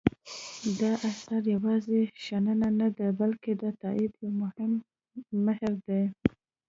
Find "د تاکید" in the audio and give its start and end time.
3.61-4.13